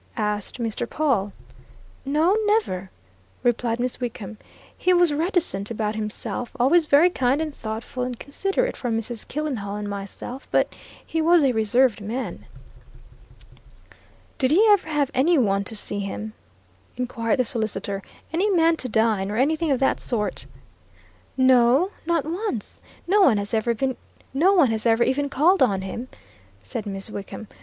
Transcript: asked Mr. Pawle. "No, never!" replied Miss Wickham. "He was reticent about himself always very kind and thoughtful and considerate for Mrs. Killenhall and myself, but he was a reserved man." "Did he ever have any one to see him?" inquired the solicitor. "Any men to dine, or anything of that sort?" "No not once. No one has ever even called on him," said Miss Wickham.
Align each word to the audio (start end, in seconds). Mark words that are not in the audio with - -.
asked 0.17 0.59
Mr. 0.59 0.89
Pawle. 0.89 1.31
"No, 2.05 2.35
never!" 2.47 2.89
replied 3.43 3.79
Miss 3.79 3.99
Wickham. 3.99 4.39
"He 4.75 4.95
was 4.95 5.13
reticent 5.13 5.69
about 5.69 5.93
himself 5.93 6.53
always 6.59 6.87
very 6.87 7.11
kind 7.11 7.39
and 7.39 7.53
thoughtful 7.53 8.01
and 8.01 8.17
considerate 8.17 8.75
for 8.75 8.89
Mrs. 8.89 9.27
Killenhall 9.27 9.75
and 9.75 9.87
myself, 9.87 10.47
but 10.49 10.73
he 11.05 11.21
was 11.21 11.43
a 11.43 11.51
reserved 11.51 12.01
man." 12.01 12.47
"Did 14.39 14.49
he 14.49 14.65
ever 14.71 14.87
have 14.87 15.11
any 15.13 15.37
one 15.37 15.63
to 15.65 15.75
see 15.75 15.99
him?" 15.99 16.33
inquired 16.97 17.37
the 17.37 17.45
solicitor. 17.45 18.01
"Any 18.33 18.49
men 18.49 18.77
to 18.77 18.89
dine, 18.89 19.29
or 19.29 19.37
anything 19.37 19.69
of 19.69 19.77
that 19.81 19.99
sort?" 19.99 20.47
"No 21.37 21.91
not 22.07 22.25
once. 22.25 22.81
No 23.05 23.21
one 23.21 23.37
has 23.37 23.53
ever 23.53 23.75
even 25.03 25.29
called 25.29 25.61
on 25.61 25.81
him," 25.83 26.07
said 26.63 26.87
Miss 26.87 27.11
Wickham. 27.11 27.47